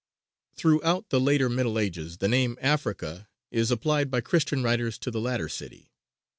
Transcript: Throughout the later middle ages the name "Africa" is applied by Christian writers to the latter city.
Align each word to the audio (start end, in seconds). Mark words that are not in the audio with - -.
Throughout 0.55 1.09
the 1.09 1.19
later 1.19 1.47
middle 1.47 1.77
ages 1.77 2.17
the 2.17 2.27
name 2.27 2.57
"Africa" 2.59 3.29
is 3.51 3.69
applied 3.69 4.09
by 4.09 4.19
Christian 4.21 4.63
writers 4.63 4.97
to 4.97 5.11
the 5.11 5.21
latter 5.21 5.47
city. 5.47 5.91